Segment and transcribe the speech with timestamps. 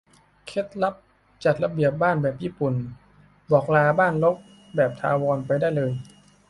[0.45, 0.95] เคล็ดลับ
[1.43, 2.73] จัดระเบียบบ้านแบบญี่ปุ่น
[3.51, 4.37] บอกลาบ้านรก
[4.75, 5.91] แบบถาวรไปได้เลย